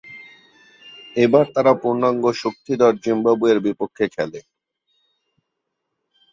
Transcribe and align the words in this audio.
এবার 1.15 1.45
তারা 1.55 1.71
পূর্ণাঙ্গ 1.81 2.23
শক্তিধর 2.43 2.93
জিম্বাবুয়ের 3.03 3.59
বিপক্ষে 3.65 4.05
খেলে। 4.15 4.39